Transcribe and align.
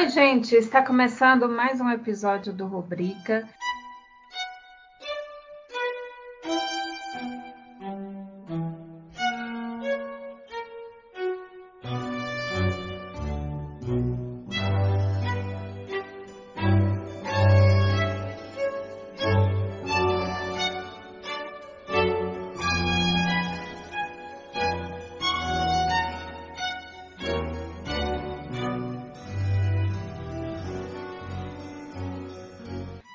Oi, 0.00 0.08
gente, 0.08 0.56
está 0.56 0.80
começando 0.82 1.46
mais 1.46 1.78
um 1.78 1.90
episódio 1.90 2.54
do 2.54 2.66
Rubrica. 2.66 3.46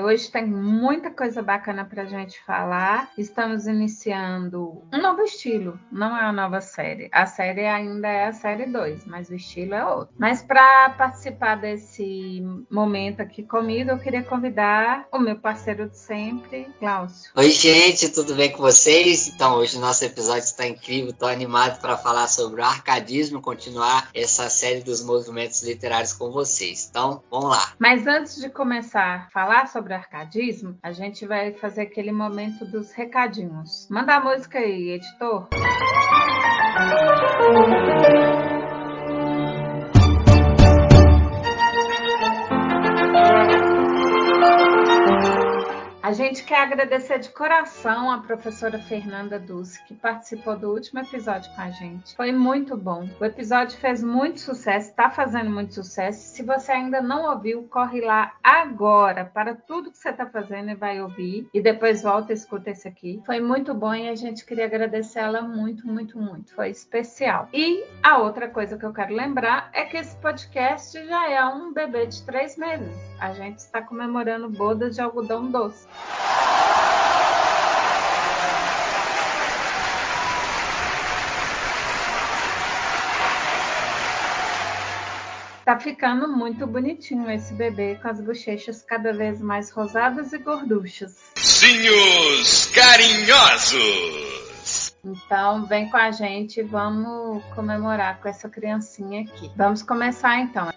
Hoje 0.06 0.30
tem 0.30 0.46
muita 0.46 1.10
coisa 1.10 1.42
bacana 1.42 1.84
para 1.84 2.04
a 2.04 2.06
gente 2.06 2.40
falar. 2.44 3.10
Estamos 3.18 3.66
iniciando 3.66 4.84
um 4.94 5.02
novo 5.02 5.24
estilo, 5.24 5.80
não 5.92 6.16
é 6.16 6.22
uma 6.22 6.32
nova 6.32 6.62
série. 6.62 7.10
A 7.12 7.26
série 7.26 7.66
ainda 7.66 8.08
é 8.08 8.28
a 8.28 8.32
série 8.32 8.68
2, 8.68 9.04
mas 9.08 9.30
o 9.30 9.34
estilo 9.34 9.74
é 9.74 9.84
outro. 9.84 10.14
Mas 10.16 10.44
para 10.44 10.92
participar 10.92 11.56
desse 11.56 12.40
momento 12.70 13.22
aqui 13.22 13.42
comigo, 13.42 13.90
eu 13.90 13.98
queria 13.98 14.22
convidar 14.22 15.08
o 15.12 15.18
meu 15.18 15.40
parceiro 15.40 15.90
de 15.90 15.98
sempre, 15.98 16.68
Cláudio. 16.78 17.16
Oi, 17.36 17.50
gente, 17.50 18.10
tudo 18.10 18.36
bem 18.36 18.52
com 18.52 18.60
vocês? 18.60 19.28
Então, 19.30 19.56
hoje 19.56 19.76
o 19.76 19.82
nosso 19.82 20.06
episódio 20.06 20.44
está 20.44 20.68
incrível, 20.68 21.10
estou 21.10 21.28
animado 21.28 21.82
para 21.82 21.98
falar 21.98 22.28
sobre 22.28 22.62
o 22.62 22.64
arcadismo, 22.64 23.42
continuar 23.42 24.08
essa 24.14 24.52
série 24.52 24.84
dos 24.84 25.04
movimentos 25.04 25.64
literários 25.64 26.14
com 26.14 26.30
vocês. 26.30 26.88
Então, 26.92 27.24
vamos 27.32 27.50
lá. 27.50 27.74
Mas 27.80 28.06
antes 28.06 28.40
de 28.40 28.52
começar 28.52 29.26
a 29.26 29.30
falar 29.32 29.68
sobre 29.68 29.95
arcadismo, 29.96 30.78
a 30.84 30.92
gente 30.92 31.26
vai 31.26 31.54
fazer 31.54 31.82
aquele 31.84 32.12
momento 32.12 32.66
dos 32.66 32.92
recadinhos. 32.92 33.88
Manda 33.90 34.16
a 34.16 34.20
música 34.20 34.60
aí, 34.60 34.92
editor. 34.92 35.48
A 46.06 46.14
gente 46.14 46.44
quer 46.44 46.62
agradecer 46.62 47.18
de 47.18 47.30
coração 47.30 48.12
a 48.12 48.20
professora 48.20 48.78
Fernanda 48.78 49.40
Dulce, 49.40 49.84
que 49.86 49.96
participou 49.96 50.56
do 50.56 50.72
último 50.72 51.00
episódio 51.00 51.52
com 51.56 51.62
a 51.62 51.72
gente. 51.72 52.16
Foi 52.16 52.32
muito 52.32 52.78
bom. 52.78 53.10
O 53.20 53.26
episódio 53.26 53.76
fez 53.80 54.04
muito 54.04 54.40
sucesso, 54.40 54.92
está 54.92 55.10
fazendo 55.10 55.50
muito 55.50 55.74
sucesso. 55.74 56.36
Se 56.36 56.44
você 56.44 56.74
ainda 56.74 57.02
não 57.02 57.28
ouviu, 57.32 57.64
corre 57.64 58.02
lá 58.02 58.36
agora 58.44 59.26
para 59.26 59.56
tudo 59.56 59.90
que 59.90 59.98
você 59.98 60.10
está 60.10 60.28
fazendo 60.28 60.70
e 60.70 60.76
vai 60.76 61.02
ouvir. 61.02 61.50
E 61.52 61.60
depois 61.60 62.04
volta 62.04 62.32
e 62.32 62.36
escuta 62.36 62.70
esse 62.70 62.88
aqui. 62.88 63.20
Foi 63.26 63.40
muito 63.40 63.74
bom 63.74 63.96
e 63.96 64.08
a 64.08 64.14
gente 64.14 64.46
queria 64.46 64.66
agradecer 64.66 65.22
ela 65.22 65.42
muito, 65.42 65.88
muito, 65.88 66.20
muito. 66.20 66.54
Foi 66.54 66.70
especial. 66.70 67.50
E 67.52 67.84
a 68.04 68.20
outra 68.20 68.48
coisa 68.48 68.78
que 68.78 68.86
eu 68.86 68.94
quero 68.94 69.16
lembrar 69.16 69.72
é 69.74 69.86
que 69.86 69.98
esse 69.98 70.16
podcast 70.18 71.04
já 71.04 71.32
é 71.32 71.44
um 71.46 71.74
bebê 71.74 72.06
de 72.06 72.22
três 72.22 72.56
meses. 72.58 72.94
A 73.20 73.34
gente 73.34 73.58
está 73.58 73.82
comemorando 73.82 74.48
bodas 74.52 74.94
de 74.94 75.02
algodão 75.02 75.50
doce. 75.50 75.95
Tá 85.66 85.80
ficando 85.80 86.28
muito 86.28 86.68
bonitinho 86.68 87.28
esse 87.32 87.52
bebê 87.56 87.96
com 88.00 88.08
as 88.08 88.22
bochechas 88.22 88.84
cada 88.84 89.12
vez 89.12 89.42
mais 89.42 89.72
rosadas 89.72 90.32
e 90.32 90.38
gorduchas. 90.38 91.32
Ursinhos 91.36 92.68
carinhosos! 92.68 94.36
Então 95.04 95.66
vem 95.66 95.90
com 95.90 95.98
a 95.98 96.12
gente 96.12 96.60
e 96.60 96.64
vamos 96.64 97.44
comemorar 97.56 98.20
com 98.22 98.28
essa 98.30 98.48
criancinha 98.48 99.22
aqui. 99.22 99.52
Vamos 99.56 99.82
começar 99.82 100.40
então. 100.40 100.72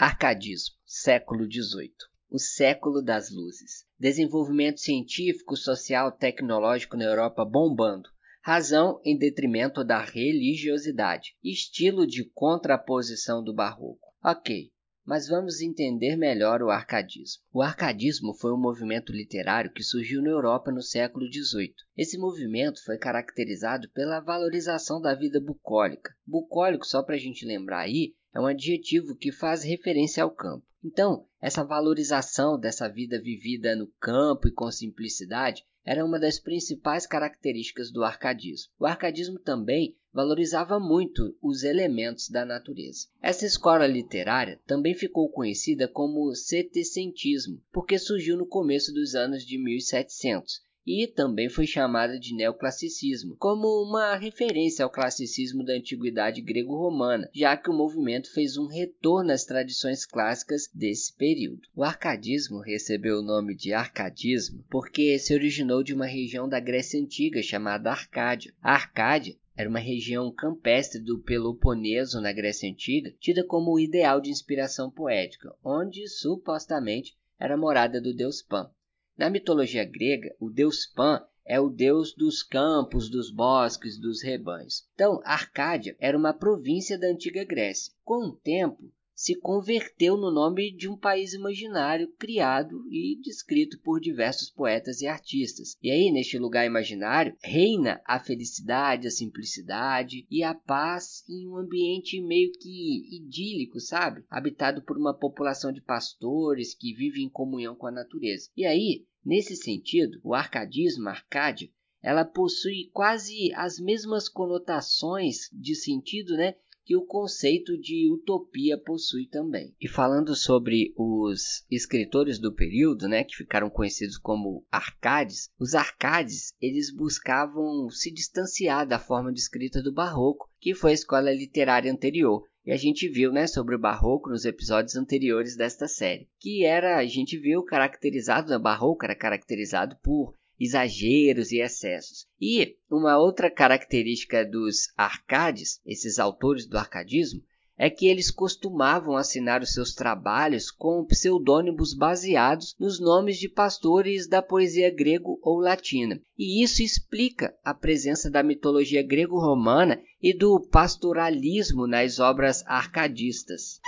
Arcadismo, 0.00 0.76
século 0.86 1.44
XVIII. 1.50 1.92
O 2.30 2.38
século 2.38 3.02
das 3.02 3.32
luzes. 3.32 3.84
Desenvolvimento 3.98 4.78
científico, 4.78 5.56
social, 5.56 6.12
tecnológico 6.12 6.96
na 6.96 7.02
Europa 7.02 7.44
bombando. 7.44 8.08
Razão 8.40 9.00
em 9.04 9.18
detrimento 9.18 9.82
da 9.82 10.00
religiosidade. 10.00 11.34
Estilo 11.42 12.06
de 12.06 12.24
contraposição 12.32 13.42
do 13.42 13.52
barroco. 13.52 14.14
Ok, 14.22 14.70
mas 15.04 15.26
vamos 15.26 15.60
entender 15.60 16.14
melhor 16.14 16.62
o 16.62 16.70
arcadismo. 16.70 17.42
O 17.52 17.60
arcadismo 17.60 18.34
foi 18.34 18.52
um 18.52 18.60
movimento 18.60 19.10
literário 19.10 19.72
que 19.72 19.82
surgiu 19.82 20.22
na 20.22 20.30
Europa 20.30 20.70
no 20.70 20.80
século 20.80 21.26
XVIII. 21.26 21.74
Esse 21.96 22.16
movimento 22.16 22.84
foi 22.84 22.98
caracterizado 22.98 23.90
pela 23.90 24.20
valorização 24.20 25.00
da 25.00 25.12
vida 25.16 25.40
bucólica. 25.40 26.14
Bucólico, 26.24 26.86
só 26.86 27.02
para 27.02 27.16
a 27.16 27.18
gente 27.18 27.44
lembrar 27.44 27.80
aí, 27.80 28.14
é 28.38 28.40
um 28.40 28.46
adjetivo 28.46 29.16
que 29.16 29.32
faz 29.32 29.64
referência 29.64 30.22
ao 30.22 30.30
campo. 30.30 30.64
Então, 30.84 31.26
essa 31.40 31.64
valorização 31.64 32.56
dessa 32.56 32.88
vida 32.88 33.20
vivida 33.20 33.74
no 33.74 33.88
campo 33.98 34.46
e 34.46 34.52
com 34.52 34.70
simplicidade 34.70 35.64
era 35.84 36.04
uma 36.04 36.20
das 36.20 36.38
principais 36.38 37.04
características 37.04 37.90
do 37.90 38.04
arcadismo. 38.04 38.70
O 38.78 38.86
arcadismo 38.86 39.40
também 39.40 39.96
valorizava 40.12 40.78
muito 40.78 41.36
os 41.42 41.64
elementos 41.64 42.28
da 42.28 42.44
natureza. 42.44 43.08
Essa 43.20 43.44
escola 43.44 43.88
literária 43.88 44.60
também 44.64 44.94
ficou 44.94 45.28
conhecida 45.28 45.88
como 45.88 46.32
setecentismo, 46.32 47.60
porque 47.72 47.98
surgiu 47.98 48.36
no 48.36 48.46
começo 48.46 48.92
dos 48.94 49.16
anos 49.16 49.44
de 49.44 49.58
1700 49.58 50.67
e 50.88 51.06
também 51.06 51.50
foi 51.50 51.66
chamada 51.66 52.18
de 52.18 52.34
neoclassicismo, 52.34 53.36
como 53.36 53.68
uma 53.82 54.16
referência 54.16 54.82
ao 54.82 54.90
classicismo 54.90 55.62
da 55.62 55.74
antiguidade 55.74 56.40
grego-romana, 56.40 57.28
já 57.34 57.54
que 57.58 57.68
o 57.68 57.74
movimento 57.74 58.32
fez 58.32 58.56
um 58.56 58.66
retorno 58.66 59.30
às 59.30 59.44
tradições 59.44 60.06
clássicas 60.06 60.62
desse 60.74 61.14
período. 61.14 61.68
O 61.76 61.84
arcadismo 61.84 62.60
recebeu 62.60 63.18
o 63.18 63.22
nome 63.22 63.54
de 63.54 63.74
arcadismo 63.74 64.64
porque 64.70 65.18
se 65.18 65.34
originou 65.34 65.82
de 65.82 65.92
uma 65.92 66.06
região 66.06 66.48
da 66.48 66.58
Grécia 66.58 66.98
Antiga 66.98 67.42
chamada 67.42 67.90
Arcádia. 67.90 68.54
A 68.62 68.72
Arcádia 68.72 69.36
era 69.54 69.68
uma 69.68 69.78
região 69.78 70.32
campestre 70.32 71.02
do 71.02 71.18
Peloponeso 71.18 72.18
na 72.18 72.32
Grécia 72.32 72.70
Antiga, 72.70 73.12
tida 73.20 73.44
como 73.44 73.72
o 73.74 73.78
ideal 73.78 74.22
de 74.22 74.30
inspiração 74.30 74.90
poética, 74.90 75.54
onde 75.62 76.08
supostamente 76.08 77.14
era 77.38 77.58
morada 77.58 78.00
do 78.00 78.14
deus 78.14 78.40
Pan. 78.40 78.70
Na 79.18 79.28
mitologia 79.28 79.84
grega, 79.84 80.32
o 80.38 80.48
deus 80.48 80.86
Pan 80.86 81.20
é 81.44 81.58
o 81.58 81.68
deus 81.68 82.14
dos 82.14 82.40
campos, 82.40 83.10
dos 83.10 83.32
bosques, 83.32 83.98
dos 83.98 84.22
rebanhos. 84.22 84.86
Então, 84.94 85.20
Arcádia 85.24 85.96
era 85.98 86.16
uma 86.16 86.32
província 86.32 86.96
da 86.96 87.08
antiga 87.08 87.44
Grécia. 87.44 87.92
Com 88.04 88.28
o 88.28 88.36
tempo, 88.36 88.92
se 89.18 89.34
converteu 89.34 90.16
no 90.16 90.30
nome 90.30 90.70
de 90.70 90.88
um 90.88 90.96
país 90.96 91.32
imaginário 91.32 92.06
criado 92.16 92.86
e 92.88 93.20
descrito 93.20 93.76
por 93.80 93.98
diversos 93.98 94.48
poetas 94.48 95.00
e 95.00 95.08
artistas. 95.08 95.76
E 95.82 95.90
aí, 95.90 96.12
neste 96.12 96.38
lugar 96.38 96.64
imaginário, 96.64 97.34
reina 97.42 98.00
a 98.06 98.20
felicidade, 98.20 99.08
a 99.08 99.10
simplicidade 99.10 100.24
e 100.30 100.44
a 100.44 100.54
paz 100.54 101.24
em 101.28 101.48
um 101.48 101.56
ambiente 101.56 102.22
meio 102.22 102.52
que 102.52 103.16
idílico, 103.16 103.80
sabe? 103.80 104.22
Habitado 104.30 104.82
por 104.82 104.96
uma 104.96 105.12
população 105.12 105.72
de 105.72 105.82
pastores 105.82 106.72
que 106.72 106.94
vive 106.94 107.20
em 107.20 107.28
comunhão 107.28 107.74
com 107.74 107.88
a 107.88 107.90
natureza. 107.90 108.48
E 108.56 108.64
aí, 108.64 109.04
nesse 109.24 109.56
sentido, 109.56 110.20
o 110.22 110.34
arcadismo, 110.34 111.08
Arcádia, 111.08 111.70
ela 112.02 112.24
possui 112.24 112.90
quase 112.92 113.52
as 113.54 113.78
mesmas 113.78 114.28
conotações 114.28 115.48
de 115.52 115.74
sentido, 115.74 116.36
né? 116.36 116.54
que 116.88 116.96
o 116.96 117.04
conceito 117.04 117.78
de 117.78 118.10
utopia 118.10 118.78
possui 118.78 119.26
também. 119.26 119.76
E 119.78 119.86
falando 119.86 120.34
sobre 120.34 120.94
os 120.96 121.66
escritores 121.70 122.38
do 122.38 122.50
período, 122.50 123.06
né, 123.06 123.24
que 123.24 123.36
ficaram 123.36 123.68
conhecidos 123.68 124.16
como 124.16 124.64
arcades, 124.72 125.50
os 125.60 125.74
arcades 125.74 126.54
eles 126.58 126.90
buscavam 126.90 127.90
se 127.90 128.10
distanciar 128.10 128.88
da 128.88 128.98
forma 128.98 129.30
de 129.30 129.38
escrita 129.38 129.82
do 129.82 129.92
barroco, 129.92 130.48
que 130.58 130.74
foi 130.74 130.92
a 130.92 130.94
escola 130.94 131.30
literária 131.30 131.92
anterior, 131.92 132.42
e 132.68 132.72
a 132.72 132.76
gente 132.76 133.08
viu, 133.08 133.32
né, 133.32 133.46
sobre 133.46 133.74
o 133.74 133.78
barroco 133.78 134.28
nos 134.28 134.44
episódios 134.44 134.94
anteriores 134.94 135.56
desta 135.56 135.88
série, 135.88 136.28
que 136.38 136.66
era, 136.66 136.98
a 136.98 137.06
gente 137.06 137.38
viu 137.38 137.62
caracterizado, 137.62 138.54
o 138.54 138.60
barroco 138.60 139.06
era 139.06 139.16
caracterizado 139.16 139.96
por 140.02 140.34
exageros 140.60 141.50
e 141.50 141.62
excessos. 141.62 142.26
E 142.38 142.76
uma 142.90 143.16
outra 143.16 143.50
característica 143.50 144.44
dos 144.44 144.92
arcades, 144.98 145.80
esses 145.86 146.18
autores 146.18 146.66
do 146.66 146.76
arcadismo, 146.76 147.42
é 147.78 147.88
que 147.88 148.08
eles 148.08 148.30
costumavam 148.30 149.16
assinar 149.16 149.62
os 149.62 149.72
seus 149.72 149.94
trabalhos 149.94 150.70
com 150.70 151.04
pseudônimos 151.04 151.94
baseados 151.94 152.74
nos 152.78 152.98
nomes 152.98 153.38
de 153.38 153.48
pastores 153.48 154.26
da 154.26 154.42
poesia 154.42 154.90
grego 154.90 155.38
ou 155.42 155.60
latina. 155.60 156.20
E 156.36 156.62
isso 156.62 156.82
explica 156.82 157.54
a 157.64 157.72
presença 157.72 158.28
da 158.28 158.42
mitologia 158.42 159.02
grego-romana 159.02 160.00
e 160.20 160.36
do 160.36 160.60
pastoralismo 160.60 161.86
nas 161.86 162.18
obras 162.18 162.64
arcadistas. 162.66 163.80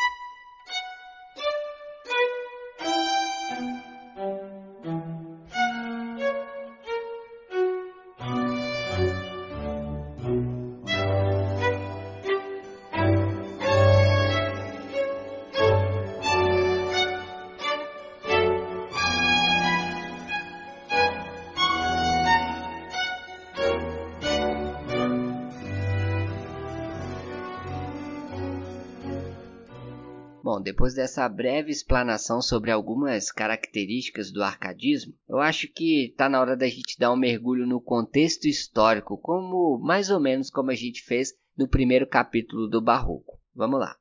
Bom, 30.43 30.61
depois 30.61 30.95
dessa 30.95 31.29
breve 31.29 31.71
explanação 31.71 32.41
sobre 32.41 32.71
algumas 32.71 33.31
características 33.31 34.33
do 34.33 34.43
arcadismo, 34.43 35.15
eu 35.29 35.39
acho 35.39 35.69
que 35.69 36.07
está 36.07 36.31
na 36.31 36.41
hora 36.41 36.57
da 36.57 36.67
gente 36.67 36.99
dar 36.99 37.13
um 37.13 37.17
mergulho 37.17 37.67
no 37.67 37.81
contexto 37.81 38.47
histórico, 38.47 39.19
como 39.19 39.79
mais 39.79 40.09
ou 40.09 40.19
menos 40.19 40.51
como 40.51 40.71
a 40.71 40.75
gente 40.75 41.03
fez 41.03 41.35
no 41.57 41.69
primeiro 41.69 42.07
capítulo 42.07 42.69
do 42.69 42.81
Barroco. 42.81 43.39
Vamos 43.55 43.81
lá. 43.81 43.95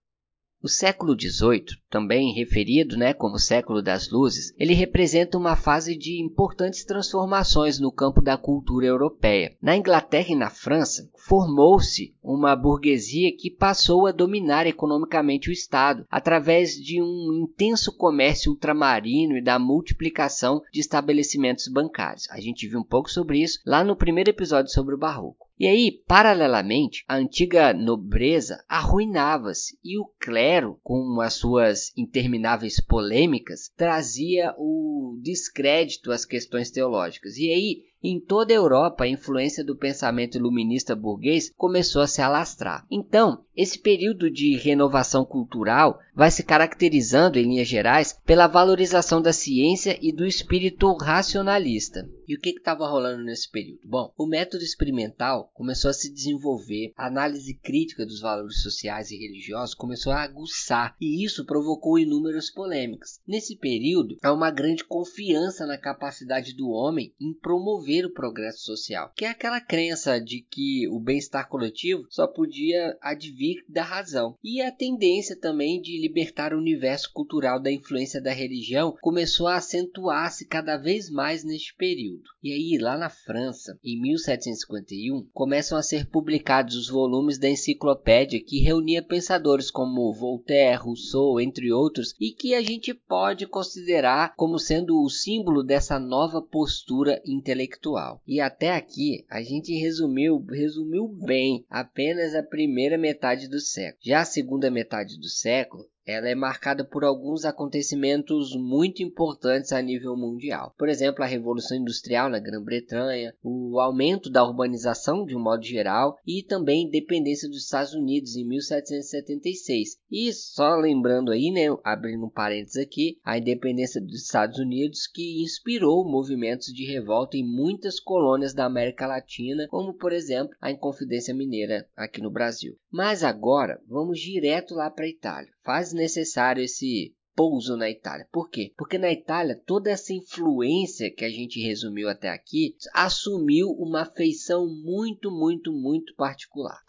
O 0.62 0.68
século 0.70 1.14
XVIII, 1.20 1.66
também 1.90 2.34
referido 2.34 2.96
né, 2.96 3.14
como 3.14 3.40
século 3.40 3.82
das 3.82 4.10
luzes, 4.10 4.54
ele 4.58 4.74
representa 4.74 5.38
uma 5.38 5.56
fase 5.56 5.98
de 5.98 6.22
importantes 6.22 6.86
transformações 6.86 7.80
no 7.80 7.92
campo 7.92 8.22
da 8.22 8.38
cultura 8.38 8.86
europeia. 8.86 9.56
Na 9.62 9.76
Inglaterra 9.76 10.28
e 10.30 10.36
na 10.36 10.50
França, 10.50 11.10
formou-se 11.18 12.16
uma 12.24 12.56
burguesia 12.56 13.36
que 13.36 13.50
passou 13.50 14.08
a 14.08 14.12
dominar 14.12 14.68
economicamente 14.68 15.50
o 15.50 15.54
Estado 15.54 16.06
através 16.10 16.74
de 16.74 17.02
um 17.02 17.44
intenso 17.44 17.96
comércio 17.96 18.52
ultramarino 18.52 19.38
e 19.38 19.44
da 19.44 19.58
multiplicação 19.58 20.62
de 20.72 20.80
estabelecimentos 20.80 21.68
bancários. 21.68 22.30
A 22.30 22.40
gente 22.40 22.68
viu 22.68 22.80
um 22.80 22.84
pouco 22.84 23.10
sobre 23.10 23.42
isso 23.42 23.60
lá 23.66 23.84
no 23.84 23.96
primeiro 23.96 24.30
episódio 24.30 24.72
sobre 24.72 24.96
o 24.96 24.98
Barroco. 24.98 25.50
E 25.60 25.68
aí, 25.68 25.92
paralelamente, 26.08 27.04
a 27.06 27.18
antiga 27.18 27.74
nobreza 27.74 28.64
arruinava-se 28.66 29.78
e 29.84 30.00
o 30.00 30.06
clero, 30.18 30.80
com 30.82 31.20
as 31.20 31.34
suas 31.34 31.79
intermináveis 31.98 32.80
polêmicas, 32.80 33.72
trazia 33.76 34.54
o 34.58 35.18
descrédito 35.22 36.12
às 36.12 36.26
questões 36.26 36.72
teológicas. 36.72 37.38
E 37.38 37.52
aí, 37.52 37.84
em 38.02 38.20
toda 38.20 38.54
a 38.54 38.56
Europa, 38.56 39.04
a 39.04 39.08
influência 39.08 39.64
do 39.64 39.76
pensamento 39.76 40.38
iluminista 40.38 40.96
burguês 40.96 41.52
começou 41.56 42.02
a 42.02 42.08
se 42.08 42.22
alastrar. 42.22 42.86
Então, 42.90 43.44
esse 43.56 43.78
período 43.78 44.32
de 44.32 44.56
renovação 44.56 45.26
cultural 45.26 46.00
vai 46.16 46.32
se 46.32 46.44
caracterizando, 46.44 47.38
em 47.38 47.44
linhas 47.44 47.68
gerais, 47.68 48.18
pela 48.26 48.48
valorização 48.48 49.22
da 49.22 49.34
ciência 49.34 49.98
e 50.02 50.14
do 50.14 50.26
espírito 50.26 50.94
racionalista. 50.94 52.10
E 52.26 52.36
o 52.36 52.40
que 52.40 52.52
estava 52.52 52.88
rolando 52.88 53.24
nesse 53.24 53.50
período? 53.52 53.82
Bom, 53.84 54.14
o 54.18 54.26
método 54.26 54.64
experimental 54.64 55.52
começou 55.54 55.90
a 55.90 55.94
se 55.94 56.14
desenvolver, 56.14 56.94
a 56.96 57.08
análise 57.08 57.54
crítica 57.56 58.06
dos 58.06 58.22
valores 58.22 58.62
sociais 58.62 59.12
e 59.12 59.18
religiosos 59.18 59.76
começou 59.76 60.14
a 60.14 60.22
aguçar, 60.22 60.96
e 61.02 61.26
isso 61.26 61.46
provocou 61.46 62.00
inúmeras 62.00 62.50
polêmicas. 62.50 63.20
Nesse 63.28 63.58
período, 63.58 64.16
há 64.22 64.32
uma 64.32 64.52
grande 64.52 64.86
confiança 64.86 65.66
na 65.66 65.78
capacidade 65.78 66.54
do 66.56 66.70
homem 66.70 67.14
em 67.20 67.34
promover 67.34 67.89
o 68.06 68.14
progresso 68.14 68.60
social, 68.60 69.12
que 69.16 69.26
é 69.26 69.30
aquela 69.30 69.60
crença 69.60 70.20
de 70.20 70.42
que 70.42 70.88
o 70.90 71.00
bem-estar 71.00 71.48
coletivo 71.50 72.06
só 72.10 72.28
podia 72.28 72.98
advir 73.02 73.64
da 73.68 73.84
razão. 73.84 74.36
E 74.44 74.62
a 74.62 74.72
tendência 74.72 75.36
também 75.36 75.82
de 75.82 76.00
libertar 76.00 76.54
o 76.54 76.58
universo 76.58 77.12
cultural 77.14 77.60
da 77.60 77.72
influência 77.72 78.22
da 78.22 78.32
religião 78.32 78.96
começou 79.02 79.48
a 79.48 79.56
acentuar-se 79.56 80.46
cada 80.46 80.78
vez 80.78 81.10
mais 81.10 81.44
neste 81.44 81.76
período. 81.76 82.24
E 82.44 82.52
aí, 82.52 82.78
lá 82.80 82.98
na 82.98 83.10
França, 83.10 83.78
em 83.84 84.00
1751, 84.00 85.28
começam 85.34 85.78
a 85.78 85.84
ser 85.84 86.06
publicados 86.10 86.76
os 86.76 86.90
volumes 86.90 87.38
da 87.38 87.50
enciclopédia 87.50 88.42
que 88.42 88.60
reunia 88.60 89.02
pensadores 89.02 89.72
como 89.72 90.14
Voltaire, 90.14 90.78
Rousseau, 90.78 91.40
entre 91.40 91.72
outros, 91.72 92.14
e 92.20 92.32
que 92.32 92.54
a 92.54 92.62
gente 92.62 92.94
pode 92.94 93.48
considerar 93.48 94.34
como 94.36 94.60
sendo 94.60 95.02
o 95.02 95.10
símbolo 95.10 95.64
dessa 95.64 96.00
nova 96.00 96.42
postura 96.42 97.22
intelectual. 97.26 97.79
E 98.28 98.42
até 98.42 98.76
aqui 98.76 99.26
a 99.30 99.42
gente 99.42 99.74
resumiu, 99.74 100.44
resumiu 100.50 101.08
bem 101.08 101.66
apenas 101.70 102.36
a 102.36 102.44
primeira 102.44 102.98
metade 102.98 103.48
do 103.48 103.60
século. 103.60 104.02
Já 104.04 104.22
a 104.22 104.26
segunda 104.26 104.70
metade 104.70 105.18
do 105.18 105.28
século 105.28 105.86
ela 106.06 106.28
é 106.28 106.36
marcada 106.36 106.84
por 106.84 107.04
alguns 107.04 107.46
acontecimentos 107.46 108.56
muito 108.56 109.04
importantes 109.04 109.72
a 109.72 109.82
nível 109.82 110.16
mundial. 110.16 110.74
Por 110.78 110.90
exemplo, 110.90 111.24
a 111.24 111.28
Revolução 111.28 111.78
Industrial 111.78 112.30
na 112.30 112.40
Grã-Bretanha, 112.40 113.34
o 113.44 113.80
aumento 113.80 114.30
da 114.30 114.44
urbanização 114.44 115.26
de 115.26 115.36
um 115.36 115.40
modo 115.40 115.64
geral 115.64 116.18
e 116.26 116.44
também 116.44 116.84
a 116.84 116.88
independência 116.88 117.48
dos 117.48 117.64
Estados 117.64 117.94
Unidos 117.94 118.36
em 118.36 118.48
1776. 118.48 119.98
E 120.12 120.34
só 120.34 120.76
lembrando 120.76 121.32
aí, 121.32 121.52
né, 121.52 121.68
abrindo 121.84 122.26
um 122.26 122.30
parênteses 122.30 122.78
aqui, 122.78 123.20
a 123.24 123.38
independência 123.38 124.02
dos 124.02 124.24
Estados 124.24 124.58
Unidos 124.58 125.08
que 125.08 125.44
inspirou 125.44 126.10
movimentos 126.10 126.74
de 126.74 126.86
revolta 126.86 127.38
em 127.38 127.44
muitas 127.44 128.00
colônias 128.00 128.54
da 128.54 128.66
América 128.66 129.06
Latina, 129.06 129.68
como 129.70 129.94
por 129.94 130.12
exemplo 130.12 130.56
a 130.60 130.72
Inconfidência 130.72 131.34
Mineira 131.34 131.88
aqui 131.96 132.22
no 132.22 132.32
Brasil. 132.32 132.76
Mas 132.92 133.24
agora 133.24 133.80
vamos 133.88 134.20
direto 134.20 134.74
lá 134.74 134.90
para 134.90 135.06
a 135.06 135.10
Itália. 135.10 135.52
Faz 135.70 135.94
necessário 135.94 136.64
esse 136.64 137.16
pouso 137.36 137.78
na 137.78 137.88
Itália. 137.88 138.28
Por 138.32 138.50
quê? 138.50 138.74
Porque 138.76 138.98
na 138.98 139.12
Itália 139.12 139.62
toda 139.68 139.92
essa 139.92 140.12
influência 140.12 141.14
que 141.16 141.24
a 141.24 141.30
gente 141.30 141.62
resumiu 141.62 142.10
até 142.10 142.28
aqui 142.28 142.76
assumiu 142.92 143.68
uma 143.78 144.04
feição 144.04 144.66
muito, 144.66 145.30
muito, 145.30 145.72
muito 145.72 146.16
particular. 146.16 146.80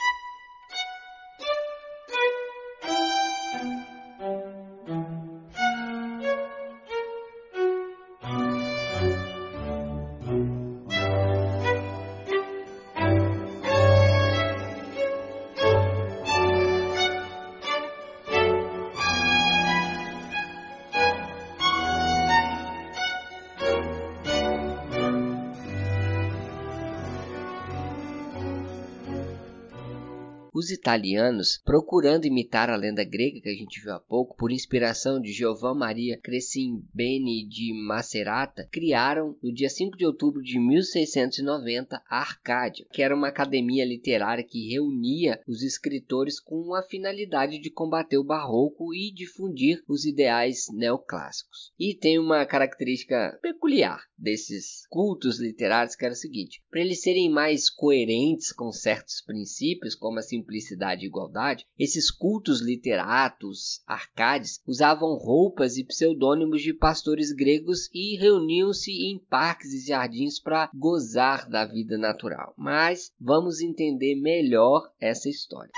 Italianos, 30.80 31.60
procurando 31.62 32.24
imitar 32.24 32.70
a 32.70 32.76
lenda 32.76 33.04
grega 33.04 33.40
que 33.40 33.48
a 33.48 33.54
gente 33.54 33.80
viu 33.80 33.92
há 33.92 34.00
pouco, 34.00 34.34
por 34.36 34.50
inspiração 34.50 35.20
de 35.20 35.30
Giovan 35.30 35.74
Maria 35.74 36.18
Crescimbeni 36.18 37.46
de 37.46 37.74
Macerata, 37.86 38.66
criaram 38.72 39.36
no 39.42 39.52
dia 39.52 39.68
5 39.68 39.96
de 39.96 40.06
outubro 40.06 40.42
de 40.42 40.58
1690 40.58 42.02
a 42.08 42.18
Arcádia, 42.18 42.86
que 42.92 43.02
era 43.02 43.14
uma 43.14 43.28
academia 43.28 43.84
literária 43.84 44.42
que 44.42 44.70
reunia 44.70 45.38
os 45.46 45.62
escritores 45.62 46.40
com 46.40 46.74
a 46.74 46.82
finalidade 46.82 47.58
de 47.58 47.70
combater 47.70 48.16
o 48.16 48.24
barroco 48.24 48.94
e 48.94 49.12
difundir 49.12 49.82
os 49.86 50.06
ideais 50.06 50.66
neoclássicos. 50.72 51.72
E 51.78 51.94
tem 51.94 52.18
uma 52.18 52.46
característica 52.46 53.38
peculiar 53.42 54.00
desses 54.16 54.86
cultos 54.88 55.38
literários 55.38 55.94
que 55.94 56.04
era 56.04 56.14
o 56.14 56.16
seguinte: 56.16 56.62
para 56.70 56.80
eles 56.80 57.02
serem 57.02 57.30
mais 57.30 57.68
coerentes 57.68 58.52
com 58.52 58.72
certos 58.72 59.20
princípios, 59.20 59.94
como 59.94 60.18
a 60.18 60.22
simplicidade 60.22 60.69
simplicidade 60.70 61.04
e 61.04 61.06
igualdade, 61.06 61.66
esses 61.78 62.10
cultos 62.10 62.60
literatos, 62.60 63.82
arcades, 63.86 64.60
usavam 64.66 65.14
roupas 65.16 65.76
e 65.76 65.84
pseudônimos 65.84 66.62
de 66.62 66.72
pastores 66.72 67.32
gregos 67.32 67.90
e 67.92 68.16
reuniam-se 68.16 68.90
em 68.90 69.18
parques 69.18 69.72
e 69.72 69.86
jardins 69.86 70.38
para 70.38 70.70
gozar 70.74 71.48
da 71.48 71.64
vida 71.64 71.98
natural. 71.98 72.54
Mas 72.56 73.12
vamos 73.20 73.60
entender 73.60 74.14
melhor 74.14 74.90
essa 75.00 75.28
história. 75.28 75.72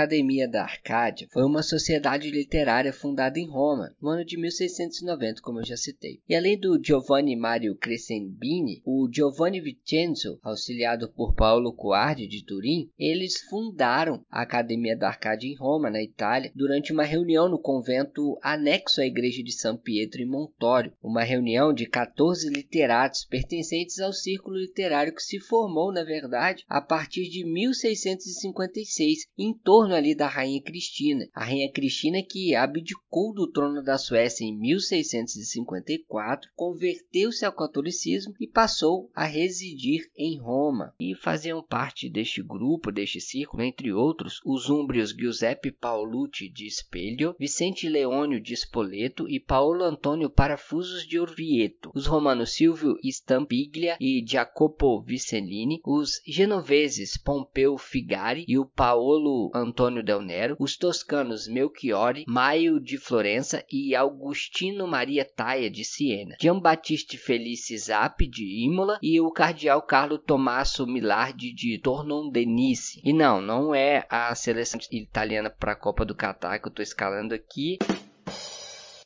Academia 0.00 0.48
da 0.48 0.62
Arcádia 0.62 1.28
foi 1.30 1.44
uma 1.44 1.62
sociedade 1.62 2.30
literária 2.30 2.90
fundada 2.90 3.38
em 3.38 3.46
Roma 3.46 3.94
no 4.00 4.08
ano 4.08 4.24
de 4.24 4.38
1690, 4.38 5.42
como 5.42 5.60
eu 5.60 5.64
já 5.66 5.76
citei. 5.76 6.22
E 6.26 6.34
além 6.34 6.58
do 6.58 6.82
Giovanni 6.82 7.36
Mario 7.36 7.76
Crescembini, 7.76 8.80
o 8.82 9.06
Giovanni 9.12 9.60
Vincenzo, 9.60 10.38
auxiliado 10.42 11.06
por 11.10 11.34
Paulo 11.34 11.74
Coardi 11.74 12.26
de 12.26 12.42
Turim, 12.42 12.88
eles 12.98 13.42
fundaram 13.42 14.24
a 14.30 14.40
Academia 14.40 14.96
da 14.96 15.08
Arcádia 15.08 15.46
em 15.46 15.54
Roma, 15.54 15.90
na 15.90 16.02
Itália, 16.02 16.50
durante 16.54 16.94
uma 16.94 17.04
reunião 17.04 17.46
no 17.46 17.58
convento 17.58 18.38
anexo 18.42 19.02
à 19.02 19.04
igreja 19.04 19.42
de 19.42 19.52
São 19.52 19.76
Pietro 19.76 20.22
em 20.22 20.26
Montório, 20.26 20.94
uma 21.02 21.22
reunião 21.22 21.74
de 21.74 21.84
14 21.84 22.48
literatos 22.48 23.26
pertencentes 23.26 24.00
ao 24.00 24.14
círculo 24.14 24.56
literário 24.56 25.14
que 25.14 25.22
se 25.22 25.38
formou, 25.38 25.92
na 25.92 26.02
verdade, 26.02 26.64
a 26.66 26.80
partir 26.80 27.28
de 27.28 27.44
1656, 27.44 29.26
em 29.36 29.52
torno 29.52 29.89
torno 29.90 29.94
ali 29.94 30.14
da 30.14 30.28
rainha 30.28 30.62
Cristina. 30.62 31.26
A 31.34 31.44
rainha 31.44 31.70
Cristina 31.70 32.22
que 32.22 32.54
abdicou 32.54 33.34
do 33.34 33.50
trono 33.50 33.82
da 33.82 33.98
Suécia 33.98 34.44
em 34.44 34.56
1654, 34.56 36.48
converteu-se 36.54 37.44
ao 37.44 37.52
catolicismo 37.52 38.34
e 38.40 38.46
passou 38.46 39.10
a 39.14 39.24
residir 39.24 40.08
em 40.16 40.38
Roma. 40.38 40.94
E 41.00 41.14
faziam 41.16 41.62
parte 41.62 42.08
deste 42.08 42.42
grupo, 42.42 42.92
deste 42.92 43.20
círculo, 43.20 43.62
entre 43.62 43.92
outros, 43.92 44.40
os 44.44 44.68
úmbrios 44.68 45.10
Giuseppe 45.10 45.72
Paolucci 45.72 46.48
de 46.48 46.66
Espelho, 46.66 47.34
Vicente 47.38 47.88
Leônio 47.88 48.40
de 48.40 48.54
Spoleto 48.54 49.28
e 49.28 49.40
Paulo 49.40 49.82
Antônio 49.82 50.30
Parafusos 50.30 51.06
de 51.06 51.18
Orvieto, 51.18 51.90
os 51.94 52.06
romanos 52.06 52.54
Silvio 52.54 52.96
Stampiglia 53.02 53.96
e 54.00 54.24
Jacopo 54.26 55.02
Vicellini, 55.02 55.80
os 55.84 56.20
genoveses 56.26 57.16
Pompeu 57.16 57.76
Figari 57.76 58.44
e 58.46 58.58
o 58.58 58.66
Paolo 58.66 59.50
Antônio 59.54 59.79
Antônio 59.80 60.02
Del 60.02 60.20
Nero, 60.20 60.56
os 60.58 60.76
toscanos 60.76 61.48
Melchiori, 61.48 62.26
Maio 62.28 62.78
de 62.78 62.98
Florença 62.98 63.64
e 63.72 63.96
Augustino 63.96 64.86
Maria 64.86 65.24
Taia 65.24 65.70
de 65.70 65.86
Siena, 65.86 66.36
Giambattista 66.38 67.16
Felice 67.16 67.78
Zap 67.78 68.26
de 68.26 68.44
Imola 68.62 68.98
e 69.02 69.18
o 69.22 69.30
cardeal 69.30 69.80
Carlo 69.80 70.18
Tommaso 70.18 70.86
Milardi 70.86 71.54
de 71.54 71.78
Tornondenice. 71.78 73.00
E 73.02 73.10
não, 73.10 73.40
não 73.40 73.74
é 73.74 74.04
a 74.10 74.34
seleção 74.34 74.78
italiana 74.92 75.48
para 75.48 75.72
a 75.72 75.76
Copa 75.76 76.04
do 76.04 76.14
Catar 76.14 76.58
que 76.58 76.66
eu 76.66 76.70
estou 76.70 76.82
escalando 76.82 77.34
aqui 77.34 77.78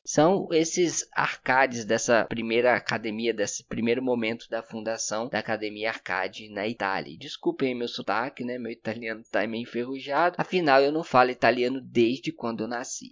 são 0.05 0.49
esses 0.53 1.09
arcades 1.13 1.85
dessa 1.85 2.27
primeira 2.27 2.77
academia, 2.77 3.33
desse 3.33 3.65
primeiro 3.65 4.03
momento 4.03 4.49
da 4.51 4.63
fundação 4.63 5.29
da 5.29 5.39
Academia 5.39 5.89
Arcade 5.89 6.49
na 6.51 6.69
Itália. 6.69 7.17
Desculpem 7.19 7.75
meu 7.75 7.89
sotaque, 7.89 8.45
né? 8.45 8.59
Meu 8.59 8.71
italiano 8.71 9.23
está 9.23 9.47
meio 9.47 9.63
enferrujado. 9.63 10.37
Afinal, 10.39 10.83
eu 10.83 10.93
não 10.93 11.03
falo 11.03 11.31
italiano 11.31 11.81
desde 11.81 12.31
quando 12.31 12.65
eu 12.65 12.69
nasci. 12.69 13.11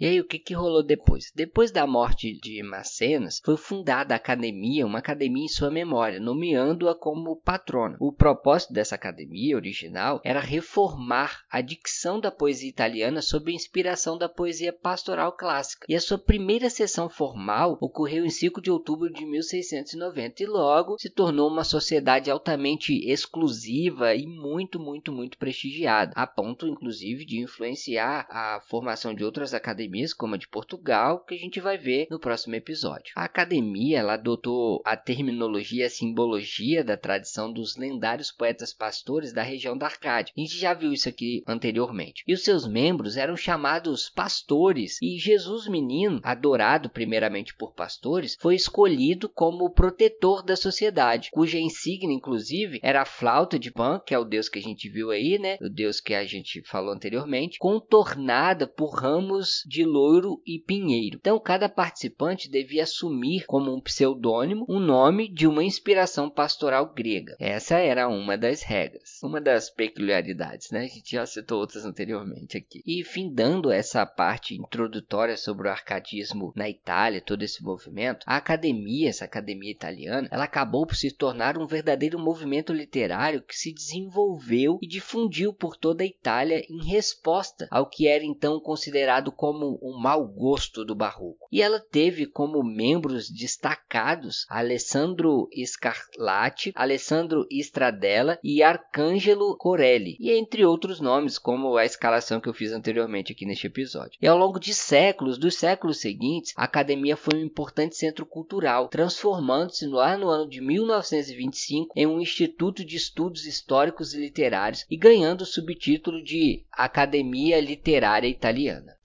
E 0.00 0.06
aí, 0.06 0.20
o 0.20 0.24
que, 0.24 0.38
que 0.38 0.54
rolou 0.54 0.82
depois? 0.82 1.32
Depois 1.34 1.70
da 1.70 1.86
morte 1.86 2.32
de 2.32 2.62
Macenas, 2.62 3.40
foi 3.44 3.56
fundada 3.56 4.14
a 4.14 4.16
academia, 4.16 4.86
uma 4.86 4.98
academia 4.98 5.44
em 5.44 5.48
sua 5.48 5.70
memória, 5.70 6.18
nomeando-a 6.18 6.94
como 6.94 7.36
patrona. 7.36 7.96
O 8.00 8.12
propósito 8.12 8.72
dessa 8.72 8.94
academia 8.94 9.56
original 9.56 10.20
era 10.24 10.40
reformar 10.40 11.44
a 11.50 11.60
dicção 11.60 12.18
da 12.18 12.30
poesia 12.30 12.68
italiana 12.68 13.20
sob 13.20 13.50
a 13.50 13.54
inspiração 13.54 14.16
da 14.16 14.28
poesia 14.28 14.72
pastoral 14.72 15.32
clássica. 15.32 15.86
E 15.88 15.94
a 15.94 16.00
sua 16.00 16.18
primeira 16.18 16.70
sessão 16.70 17.08
formal 17.08 17.78
ocorreu 17.80 18.24
em 18.24 18.30
5 18.30 18.60
de 18.60 18.70
outubro 18.70 19.12
de 19.12 19.24
1690 19.24 20.42
e 20.42 20.46
logo 20.46 20.98
se 20.98 21.10
tornou 21.10 21.48
uma 21.48 21.64
sociedade 21.64 22.30
altamente 22.30 22.92
exclusiva 23.08 24.14
e 24.14 24.26
muito, 24.26 24.80
muito, 24.80 25.12
muito 25.12 25.38
prestigiada, 25.38 26.12
a 26.14 26.26
ponto 26.26 26.66
inclusive 26.66 27.24
de 27.24 27.40
influenciar 27.40 28.26
a 28.30 28.60
formação 28.68 29.14
de 29.14 29.24
outras 29.24 29.54
academias 29.54 29.81
academias, 29.82 30.14
como 30.14 30.34
a 30.34 30.38
de 30.38 30.48
Portugal, 30.48 31.24
que 31.24 31.34
a 31.34 31.38
gente 31.38 31.60
vai 31.60 31.76
ver 31.76 32.06
no 32.10 32.18
próximo 32.18 32.54
episódio. 32.54 33.12
A 33.16 33.24
academia 33.24 33.98
ela 33.98 34.14
adotou 34.14 34.80
a 34.84 34.96
terminologia 34.96 35.82
e 35.82 35.86
a 35.86 35.90
simbologia 35.90 36.84
da 36.84 36.96
tradição 36.96 37.52
dos 37.52 37.76
lendários 37.76 38.30
poetas 38.30 38.72
pastores 38.72 39.32
da 39.32 39.42
região 39.42 39.76
da 39.76 39.86
Arcádia. 39.86 40.32
A 40.36 40.40
gente 40.40 40.56
já 40.56 40.74
viu 40.74 40.92
isso 40.92 41.08
aqui 41.08 41.42
anteriormente. 41.46 42.22
E 42.26 42.32
os 42.32 42.42
seus 42.42 42.66
membros 42.66 43.16
eram 43.16 43.36
chamados 43.36 44.08
pastores, 44.08 44.98
e 45.02 45.18
Jesus 45.18 45.66
menino, 45.66 46.20
adorado 46.22 46.90
primeiramente 46.90 47.54
por 47.54 47.74
pastores, 47.74 48.36
foi 48.40 48.54
escolhido 48.54 49.28
como 49.28 49.70
protetor 49.70 50.42
da 50.42 50.56
sociedade, 50.56 51.30
cuja 51.32 51.58
insígnia 51.58 52.14
inclusive 52.14 52.78
era 52.82 53.02
a 53.02 53.06
flauta 53.06 53.58
de 53.58 53.70
Pan, 53.70 54.00
que 54.04 54.14
é 54.14 54.18
o 54.18 54.24
deus 54.24 54.48
que 54.48 54.58
a 54.58 54.62
gente 54.62 54.88
viu 54.88 55.10
aí, 55.10 55.38
né? 55.38 55.56
O 55.60 55.68
deus 55.68 56.00
que 56.00 56.14
a 56.14 56.24
gente 56.24 56.62
falou 56.62 56.92
anteriormente, 56.92 57.58
contornada 57.58 58.66
por 58.66 58.94
ramos 58.94 59.62
de 59.72 59.84
loiro 59.86 60.38
e 60.46 60.58
pinheiro. 60.58 61.16
Então, 61.18 61.40
cada 61.40 61.66
participante 61.66 62.50
devia 62.50 62.82
assumir 62.82 63.46
como 63.46 63.74
um 63.74 63.80
pseudônimo 63.80 64.66
o 64.68 64.78
nome 64.78 65.32
de 65.32 65.46
uma 65.46 65.64
inspiração 65.64 66.28
pastoral 66.28 66.92
grega. 66.92 67.34
Essa 67.40 67.78
era 67.78 68.06
uma 68.06 68.36
das 68.36 68.60
regras, 68.62 69.18
uma 69.22 69.40
das 69.40 69.70
peculiaridades, 69.70 70.70
né? 70.70 70.80
A 70.80 70.88
gente 70.88 71.12
já 71.12 71.24
citou 71.24 71.58
outras 71.58 71.86
anteriormente 71.86 72.58
aqui. 72.58 72.82
E 72.86 73.02
findando 73.02 73.72
essa 73.72 74.04
parte 74.04 74.54
introdutória 74.54 75.38
sobre 75.38 75.68
o 75.68 75.70
arcadismo 75.70 76.52
na 76.54 76.68
Itália, 76.68 77.22
todo 77.22 77.42
esse 77.42 77.64
movimento, 77.64 78.26
a 78.26 78.36
academia, 78.36 79.08
essa 79.08 79.24
academia 79.24 79.70
italiana, 79.70 80.28
ela 80.30 80.44
acabou 80.44 80.86
por 80.86 80.96
se 80.96 81.10
tornar 81.10 81.56
um 81.56 81.66
verdadeiro 81.66 82.18
movimento 82.18 82.74
literário 82.74 83.40
que 83.40 83.56
se 83.56 83.72
desenvolveu 83.72 84.78
e 84.82 84.86
difundiu 84.86 85.50
por 85.54 85.78
toda 85.78 86.02
a 86.02 86.06
Itália 86.06 86.62
em 86.68 86.84
resposta 86.84 87.66
ao 87.70 87.86
que 87.86 88.06
era 88.06 88.22
então 88.22 88.60
considerado 88.60 89.32
como 89.32 89.61
um 89.62 89.98
mau 89.98 90.26
gosto 90.26 90.84
do 90.84 90.94
barroco. 90.94 91.48
E 91.50 91.62
ela 91.62 91.80
teve 91.80 92.26
como 92.26 92.62
membros 92.62 93.28
destacados 93.28 94.46
Alessandro 94.48 95.48
Scarlatti, 95.64 96.72
Alessandro 96.74 97.46
Stradella 97.50 98.38
e 98.42 98.62
Arcangelo 98.62 99.56
Corelli, 99.56 100.16
e 100.18 100.32
entre 100.32 100.64
outros 100.64 101.00
nomes, 101.00 101.38
como 101.38 101.76
a 101.76 101.84
escalação 101.84 102.40
que 102.40 102.48
eu 102.48 102.54
fiz 102.54 102.72
anteriormente 102.72 103.32
aqui 103.32 103.44
neste 103.44 103.66
episódio. 103.66 104.18
E 104.20 104.26
ao 104.26 104.38
longo 104.38 104.58
de 104.58 104.74
séculos, 104.74 105.38
dos 105.38 105.56
séculos 105.56 106.00
seguintes, 106.00 106.52
a 106.56 106.64
academia 106.64 107.16
foi 107.16 107.38
um 107.38 107.44
importante 107.44 107.96
centro 107.96 108.24
cultural, 108.24 108.88
transformando-se 108.88 109.86
lá 109.86 110.16
no 110.16 110.28
ano 110.28 110.48
de 110.48 110.60
1925 110.60 111.92
em 111.96 112.06
um 112.06 112.20
instituto 112.20 112.84
de 112.84 112.96
estudos 112.96 113.46
históricos 113.46 114.14
e 114.14 114.20
literários 114.20 114.84
e 114.90 114.96
ganhando 114.96 115.42
o 115.42 115.46
subtítulo 115.46 116.22
de 116.22 116.64
Academia 116.72 117.60
Literária 117.60 118.28
Italiana. 118.28 118.96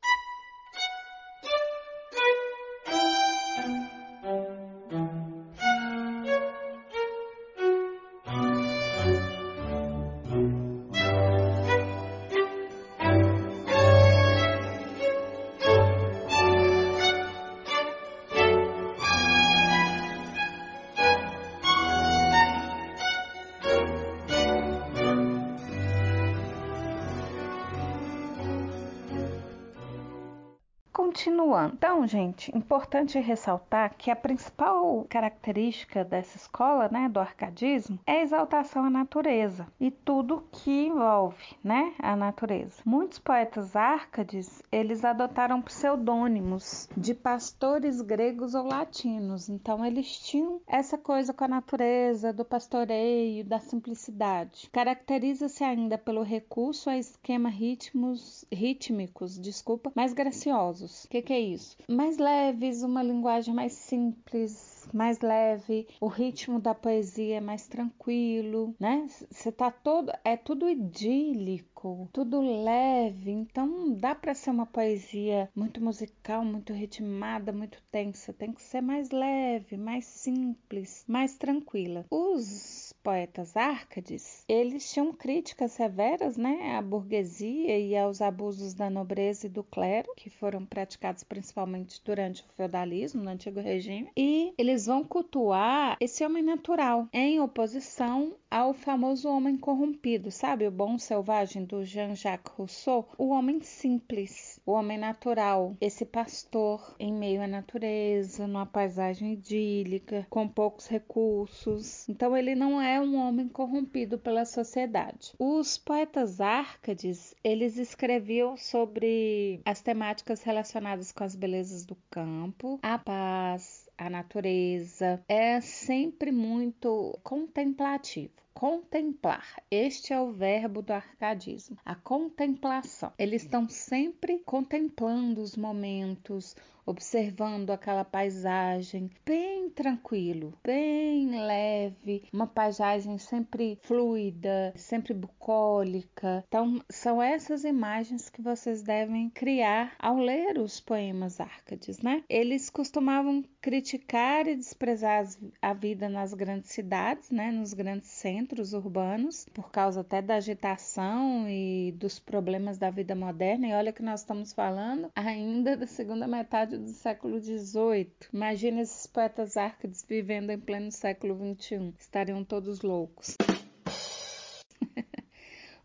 Então, 31.97 32.05
gente, 32.07 32.55
importante 32.55 33.17
ressaltar 33.17 33.95
que 33.97 34.11
a 34.11 34.15
principal 34.15 35.03
característica 35.09 36.05
dessa 36.05 36.37
escola, 36.37 36.87
né, 36.89 37.09
do 37.09 37.19
arcadismo, 37.19 37.97
é 38.05 38.19
a 38.19 38.21
exaltação 38.21 38.85
à 38.85 38.89
natureza 38.91 39.65
e 39.79 39.89
tudo 39.89 40.43
que 40.51 40.85
envolve, 40.85 41.55
né, 41.63 41.95
a 41.97 42.15
natureza. 42.15 42.83
Muitos 42.85 43.17
poetas 43.17 43.75
árcades, 43.75 44.61
eles 44.71 45.03
adotaram 45.03 45.59
pseudônimos 45.59 46.87
de 46.95 47.15
pastores 47.15 47.99
gregos 47.99 48.53
ou 48.53 48.67
latinos. 48.67 49.49
Então, 49.49 49.83
eles 49.83 50.19
tinham 50.19 50.61
essa 50.67 50.99
coisa 50.99 51.33
com 51.33 51.45
a 51.45 51.47
natureza, 51.47 52.31
do 52.31 52.45
pastoreio, 52.45 53.43
da 53.43 53.57
simplicidade. 53.57 54.69
Caracteriza-se 54.71 55.63
ainda 55.63 55.97
pelo 55.97 56.21
recurso 56.21 56.91
a 56.91 56.95
esquema 56.97 57.49
ritmos, 57.49 58.45
rítmicos, 58.53 59.39
desculpa, 59.39 59.91
mais 59.95 60.13
graciosos 60.13 61.07
o 61.07 61.09
que, 61.09 61.21
que 61.21 61.33
é 61.33 61.39
isso? 61.39 61.75
Mais 61.89 62.17
leves, 62.17 62.83
uma 62.83 63.01
linguagem 63.01 63.53
mais 63.53 63.71
simples, 63.71 64.89
mais 64.93 65.21
leve, 65.21 65.87
o 66.01 66.07
ritmo 66.07 66.59
da 66.59 66.75
poesia 66.75 67.37
é 67.37 67.39
mais 67.39 67.65
tranquilo, 67.65 68.75
né? 68.77 69.07
Você 69.31 69.53
tá 69.53 69.71
todo, 69.71 70.11
é 70.25 70.35
tudo 70.35 70.69
idílico, 70.69 72.09
tudo 72.11 72.41
leve, 72.41 73.31
então 73.31 73.93
dá 73.93 74.13
para 74.13 74.33
ser 74.33 74.49
uma 74.49 74.65
poesia 74.65 75.49
muito 75.55 75.81
musical, 75.81 76.43
muito 76.43 76.73
ritmada, 76.73 77.53
muito 77.53 77.81
tensa, 77.89 78.33
tem 78.33 78.51
que 78.51 78.61
ser 78.61 78.81
mais 78.81 79.09
leve, 79.09 79.77
mais 79.77 80.03
simples, 80.03 81.05
mais 81.07 81.37
tranquila. 81.37 82.05
Os 82.11 82.86
poetas 83.07 83.55
árcades, 83.55 84.43
eles 84.49 84.91
tinham 84.91 85.13
críticas 85.13 85.71
severas, 85.71 86.35
né, 86.35 86.75
à 86.75 86.81
burguesia 86.81 87.79
e 87.79 87.95
aos 87.95 88.21
abusos 88.21 88.73
da 88.73 88.89
nobreza 88.89 89.47
e 89.47 89.49
do 89.49 89.63
clero, 89.63 90.11
que 90.17 90.29
foram 90.29 90.65
praticados 90.65 91.23
principalmente 91.23 92.01
durante 92.03 92.43
o 92.43 92.53
feudalismo, 92.57 93.23
no 93.23 93.29
antigo 93.29 93.61
regime, 93.61 94.09
e 94.17 94.53
eles 94.57 94.87
vão 94.87 95.05
cultuar 95.05 95.95
esse 96.01 96.25
homem 96.25 96.43
natural, 96.43 97.07
em 97.13 97.39
oposição 97.39 98.35
ao 98.51 98.73
famoso 98.73 99.29
homem 99.29 99.57
corrompido, 99.57 100.29
sabe? 100.29 100.67
O 100.67 100.71
bom 100.71 100.97
selvagem 100.97 101.63
do 101.63 101.85
Jean-Jacques 101.85 102.53
Rousseau, 102.55 103.07
o 103.17 103.29
homem 103.29 103.61
simples, 103.61 104.59
o 104.65 104.71
homem 104.71 104.97
natural, 104.97 105.75
esse 105.79 106.05
pastor 106.05 106.95
em 106.99 107.13
meio 107.13 107.41
à 107.41 107.47
natureza, 107.47 108.47
numa 108.47 108.65
paisagem 108.65 109.33
idílica, 109.33 110.27
com 110.29 110.45
poucos 110.47 110.87
recursos. 110.87 112.07
Então 112.09 112.35
ele 112.35 112.55
não 112.55 112.81
é 112.81 112.96
um 112.99 113.15
homem 113.17 113.47
corrompido 113.47 114.17
pela 114.17 114.45
sociedade. 114.45 115.33
Os 115.39 115.77
poetas 115.77 116.41
árcades, 116.41 117.35
eles 117.43 117.77
escreviam 117.77 118.57
sobre 118.57 119.61
as 119.65 119.81
temáticas 119.81 120.43
relacionadas 120.43 121.11
com 121.11 121.23
as 121.23 121.35
belezas 121.35 121.85
do 121.85 121.97
campo, 122.09 122.79
a 122.81 122.97
paz, 122.97 123.89
a 123.97 124.09
natureza, 124.09 125.23
é 125.27 125.59
sempre 125.61 126.31
muito 126.31 127.17
contemplativo. 127.23 128.33
Contemplar. 128.57 129.61
Este 129.69 130.13
é 130.13 130.19
o 130.19 130.31
verbo 130.31 130.81
do 130.81 130.91
arcadismo. 130.91 131.77
A 131.85 131.93
contemplação. 131.93 133.13
Eles 133.15 133.43
estão 133.43 133.69
sempre 133.69 134.39
contemplando 134.39 135.41
os 135.41 135.55
momentos, 135.55 136.55
observando 136.83 137.69
aquela 137.69 138.03
paisagem 138.03 139.11
bem 139.23 139.69
tranquilo, 139.69 140.53
bem 140.63 141.29
leve, 141.45 142.23
uma 142.33 142.47
paisagem 142.47 143.19
sempre 143.19 143.77
fluida, 143.83 144.73
sempre 144.75 145.13
bucólica. 145.13 146.43
Então, 146.47 146.81
são 146.89 147.21
essas 147.21 147.63
imagens 147.63 148.29
que 148.29 148.41
vocês 148.41 148.81
devem 148.81 149.29
criar 149.29 149.93
ao 149.99 150.17
ler 150.17 150.57
os 150.57 150.79
poemas 150.79 151.39
Árcades, 151.39 151.99
né? 151.99 152.23
Eles 152.27 152.69
costumavam 152.69 153.43
criticar 153.61 154.47
e 154.47 154.55
desprezar 154.55 155.27
a 155.61 155.73
vida 155.73 156.07
nas 156.07 156.33
grandes 156.33 156.71
cidades, 156.71 157.29
né, 157.29 157.51
nos 157.51 157.73
grandes 157.73 158.07
centros 158.07 158.46
urbanos, 158.73 159.45
por 159.53 159.71
causa 159.71 160.01
até 160.01 160.21
da 160.21 160.35
agitação 160.35 161.47
e 161.49 161.93
dos 161.97 162.19
problemas 162.19 162.77
da 162.77 162.89
vida 162.89 163.15
moderna. 163.15 163.67
E 163.67 163.73
olha 163.73 163.91
que 163.91 164.03
nós 164.03 164.21
estamos 164.21 164.53
falando 164.53 165.11
ainda 165.15 165.75
da 165.75 165.87
segunda 165.87 166.27
metade 166.27 166.77
do 166.77 166.89
século 166.89 167.39
XVIII. 167.39 168.11
Imagina 168.33 168.81
esses 168.81 169.07
poetas 169.07 169.57
árcades 169.57 170.05
vivendo 170.07 170.51
em 170.51 170.59
pleno 170.59 170.91
século 170.91 171.37
XXI. 171.55 171.93
Estariam 171.99 172.43
todos 172.43 172.81
loucos. 172.81 173.35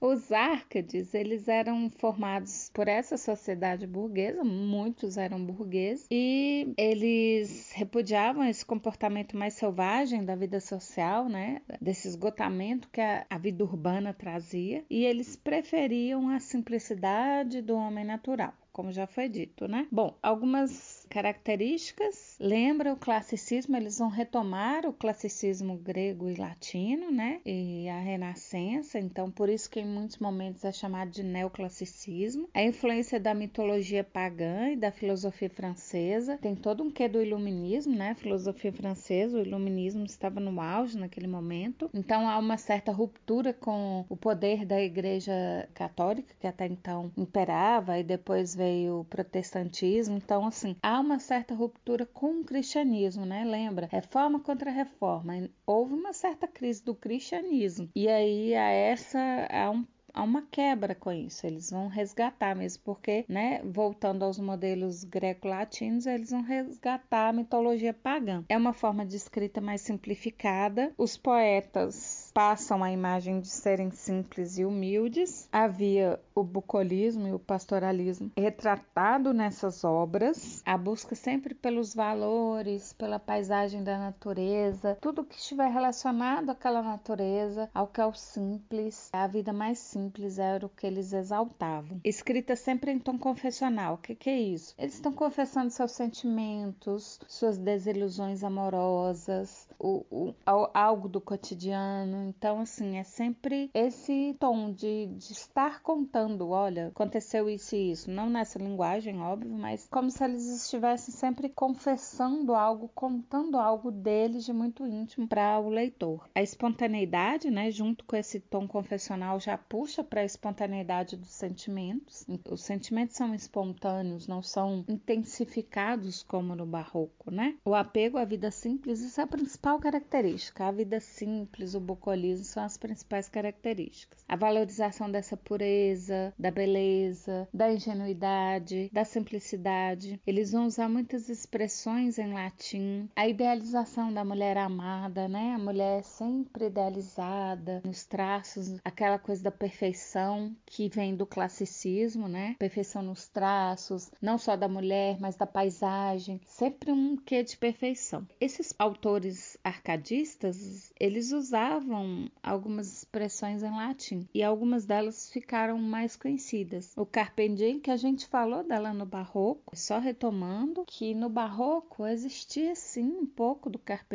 Os 0.05 0.33
Árcades, 0.33 1.15
eles 1.15 1.47
eram 1.47 1.89
formados 1.89 2.69
por 2.75 2.89
essa 2.89 3.17
sociedade 3.17 3.87
burguesa, 3.87 4.43
muitos 4.43 5.17
eram 5.17 5.45
burgueses, 5.45 6.09
e 6.11 6.75
eles 6.77 7.71
repudiavam 7.71 8.43
esse 8.43 8.67
comportamento 8.67 9.37
mais 9.37 9.55
selvagem 9.55 10.25
da 10.25 10.35
vida 10.35 10.59
social, 10.59 11.29
né, 11.29 11.63
desse 11.81 12.09
esgotamento 12.09 12.89
que 12.91 13.01
a, 13.01 13.25
a 13.31 13.39
vida 13.39 13.63
urbana 13.63 14.13
trazia, 14.13 14.85
e 14.91 15.05
eles 15.05 15.37
preferiam 15.37 16.31
a 16.31 16.41
simplicidade 16.41 17.63
do 17.63 17.77
homem 17.77 18.05
natural 18.05 18.55
como 18.73 18.91
já 18.91 19.07
foi 19.07 19.29
dito, 19.29 19.69
né? 19.69 19.87
Bom, 19.93 20.17
algumas 20.23 21.02
características 21.13 22.39
lembra 22.41 22.91
o 22.91 22.97
classicismo, 22.97 23.77
eles 23.77 23.99
vão 23.99 24.09
retomar 24.09 24.87
o 24.87 24.95
classicismo 24.95 25.77
grego 25.77 26.31
e 26.31 26.37
latino, 26.37 27.11
né? 27.11 27.39
E 27.45 27.87
a 27.87 28.01
renascença, 28.01 28.99
então 28.99 29.31
por 29.31 29.51
isso 29.51 29.69
que 29.69 29.81
em 29.81 29.85
muitos 29.85 30.17
momentos 30.17 30.65
é 30.65 30.73
chamado 30.73 31.11
de 31.11 31.23
neoclassicismo. 31.23 32.49
A 32.55 32.63
influência 32.63 33.21
da 33.21 33.35
mitologia 33.35 34.03
pagã 34.03 34.71
e 34.71 34.77
da 34.77 34.91
filosofia 34.91 35.51
francesa, 35.51 36.39
tem 36.39 36.57
todo 36.57 36.83
um 36.83 36.91
quê 36.91 37.07
do 37.09 37.21
iluminismo, 37.21 37.95
né? 37.95 38.15
Filosofia 38.15 38.73
francesa, 38.73 39.37
o 39.37 39.43
iluminismo 39.43 40.07
estava 40.07 40.41
no 40.41 40.59
auge 40.63 40.97
naquele 40.97 41.27
momento. 41.27 41.91
Então 41.93 42.27
há 42.27 42.39
uma 42.39 42.57
certa 42.57 42.91
ruptura 42.91 43.53
com 43.53 44.07
o 44.09 44.17
poder 44.17 44.65
da 44.65 44.81
igreja 44.81 45.69
católica 45.75 46.35
que 46.41 46.47
até 46.47 46.65
então 46.65 47.13
imperava 47.19 47.99
e 47.99 48.03
depois 48.03 48.55
veio 48.55 49.01
o 49.01 49.05
protestantismo. 49.05 50.17
Então, 50.17 50.47
assim, 50.47 50.75
há 50.83 51.02
uma 51.03 51.19
certa 51.19 51.55
ruptura 51.55 52.07
com 52.07 52.41
o 52.41 52.45
cristianismo, 52.45 53.27
né? 53.27 53.45
Lembra? 53.45 53.89
Reforma 53.91 54.41
contra 54.41 54.71
reforma. 54.71 55.49
Houve 55.67 55.95
uma 55.95 56.13
certa 56.13 56.47
crise 56.47 56.85
do 56.85 56.95
cristianismo. 56.95 57.91
E 57.95 58.09
aí, 58.09 58.55
a 58.55 58.71
essa, 58.71 59.19
há 59.51 59.71
um 59.71 59.85
há 60.13 60.23
uma 60.23 60.43
quebra 60.43 60.95
com 60.95 61.11
isso. 61.11 61.47
Eles 61.47 61.71
vão 61.71 61.89
resgatar 61.89 62.55
mesmo, 62.55 62.83
porque, 62.85 63.25
né, 63.29 63.63
voltando 63.65 64.25
aos 64.25 64.39
modelos 64.39 65.05
greco-latinos, 65.05 66.07
eles 66.07 66.31
vão 66.31 66.43
resgatar 66.43 67.29
a 67.29 67.33
mitologia 67.33 67.95
pagã. 67.95 68.45
É 68.49 68.57
uma 68.57 68.73
forma 68.73 69.05
de 69.07 69.17
escrita 69.17 69.61
mais 69.61 69.81
simplificada. 69.81 70.93
Os 70.99 71.17
poetas 71.17 72.22
passam 72.33 72.83
a 72.83 72.91
imagem 72.91 73.41
de 73.41 73.49
serem 73.49 73.91
simples 73.91 74.59
e 74.59 74.65
humildes. 74.65 75.49
Havia 75.53 76.19
o 76.35 76.43
bucolismo 76.43 77.29
e 77.29 77.33
o 77.33 77.39
pastoralismo 77.39 78.31
retratado 78.37 79.33
nessas 79.33 79.85
obras, 79.85 80.63
a 80.65 80.77
busca 80.77 81.15
sempre 81.15 81.55
pelos 81.55 81.95
valores, 81.95 82.93
pela 82.95 83.19
paisagem 83.19 83.85
da 83.85 83.99
natureza, 83.99 84.97
tudo 85.01 85.25
que 85.25 85.37
estiver 85.37 85.71
relacionado 85.71 86.51
àquela 86.51 86.83
natureza, 86.83 87.69
ao 87.75 87.87
que 87.87 88.01
é 88.01 88.07
o 88.07 88.15
simples, 88.15 89.11
a 89.13 89.27
vida 89.27 89.53
mais 89.53 89.79
simples 89.79 90.39
era 90.39 90.65
o 90.65 90.69
que 90.69 90.87
eles 90.87 91.13
exaltavam. 91.13 92.01
Escrita 92.05 92.57
sempre 92.57 92.91
em 92.91 92.99
tom 92.99 93.19
confessional. 93.19 93.95
O 93.95 93.99
que, 93.99 94.15
que 94.15 94.31
é 94.31 94.39
isso? 94.39 94.75
Eles 94.79 94.95
estão 94.95 95.13
confessando 95.13 95.71
seus 95.71 95.93
sentimentos, 95.93 97.21
suas 97.29 97.59
desilusões 97.59 98.43
amorosas, 98.43 99.69
o, 99.83 100.07
o, 100.11 100.35
algo 100.73 101.09
do 101.09 101.21
cotidiano 101.21 102.23
então, 102.29 102.61
assim, 102.61 102.97
é 102.97 103.05
sempre 103.05 103.71
esse 103.75 104.37
tom 104.39 104.73
de, 104.73 105.07
de 105.07 105.33
estar 105.33 105.83
contando: 105.83 106.49
olha, 106.51 106.89
aconteceu 106.89 107.49
isso 107.51 107.75
e 107.75 107.91
isso. 107.91 108.11
Não 108.11 108.31
nessa 108.31 108.59
linguagem, 108.59 109.21
óbvio, 109.21 109.53
mas 109.53 109.89
como 109.91 110.11
se 110.11 110.23
eles 110.25 110.47
estivessem 110.47 111.15
sempre 111.15 111.49
confessando 111.49 112.55
algo, 112.55 112.89
contando 112.95 113.59
algo 113.59 113.91
deles 113.91 114.45
de 114.45 114.53
muito 114.53 114.87
íntimo 114.87 115.27
para 115.27 115.59
o 115.59 115.69
leitor. 115.69 116.29
A 116.35 116.43
espontaneidade, 116.43 117.51
né, 117.51 117.71
junto 117.71 118.05
com 118.05 118.17
esse 118.17 118.41
tom 118.41 118.69
confessional, 118.69 119.41
já 119.41 119.59
puxa 119.59 120.05
para 120.05 120.21
a 120.21 120.25
espontaneidade 120.25 121.17
dos 121.17 121.31
sentimentos. 121.31 122.27
Os 122.51 122.63
sentimentos 122.63 123.17
são 123.17 123.35
espontâneos, 123.35 124.27
não 124.27 124.43
são 124.43 124.85
intensificados 124.89 126.23
como 126.23 126.55
no 126.55 126.67
barroco, 126.67 127.31
né? 127.31 127.57
O 127.65 127.75
apego 127.75 128.19
à 128.19 128.25
vida 128.25 128.51
simples, 128.51 129.01
isso 129.01 129.21
é 129.21 129.25
a 129.25 129.27
principal 129.27 129.72
característica. 129.81 130.67
A 130.67 130.71
vida 130.71 131.01
simples, 131.01 131.75
o 131.75 131.81
buco 131.81 132.03
alcoolismo 132.03 132.45
são 132.45 132.65
as 132.65 132.77
principais 132.77 133.29
características. 133.29 134.25
A 134.29 134.35
valorização 134.35 135.11
dessa 135.11 135.37
pureza, 135.37 136.35
da 136.39 136.51
beleza, 136.51 137.49
da 137.55 137.73
ingenuidade, 137.73 138.91
da 138.93 139.05
simplicidade. 139.05 140.21
Eles 140.27 140.53
vão 140.53 140.67
usar 140.67 140.89
muitas 140.89 141.29
expressões 141.29 142.19
em 142.19 142.33
latim. 142.33 143.09
A 143.15 143.29
idealização 143.29 144.13
da 144.13 144.25
mulher 144.25 144.59
amada, 144.59 145.29
né? 145.29 145.55
A 145.55 145.59
mulher 145.59 146.03
sempre 146.03 146.67
idealizada 146.67 147.81
nos 147.85 148.05
traços, 148.05 148.79
aquela 148.85 149.19
coisa 149.19 149.45
da 149.45 149.51
perfeição 149.51 150.55
que 150.67 150.89
vem 150.89 151.15
do 151.15 151.27
classicismo, 151.27 152.29
né? 152.29 152.57
Perfeição 152.59 153.03
nos 153.03 153.29
traços, 153.29 154.11
não 154.21 154.37
só 154.39 154.57
da 154.57 154.69
mulher, 154.69 155.19
mas 155.21 155.37
da 155.37 155.47
paisagem, 155.47 156.41
sempre 156.47 156.91
um 156.91 157.17
quê 157.17 157.45
de 157.45 157.57
perfeição. 157.57 158.27
Esses 158.41 158.75
autores 158.79 159.57
arcadistas, 159.65 160.93
eles 160.99 161.33
usavam 161.33 162.31
algumas 162.43 162.93
expressões 162.93 163.63
em 163.63 163.71
latim 163.71 164.29
e 164.35 164.43
algumas 164.43 164.87
delas 164.87 165.31
ficaram 165.31 165.79
mais 165.79 166.17
conhecidas. 166.17 166.93
O 166.97 167.05
carpe 167.05 167.43
que 167.83 167.91
a 167.91 167.97
gente 167.97 168.27
falou 168.27 168.63
dela 168.63 168.93
no 168.93 169.05
barroco, 169.05 169.77
só 169.77 169.99
retomando 169.99 170.85
que 170.87 171.15
no 171.15 171.29
barroco 171.29 172.07
existia 172.07 172.75
sim 172.75 173.05
um 173.05 173.27
pouco 173.27 173.69
do 173.69 173.79
carpe 173.79 174.13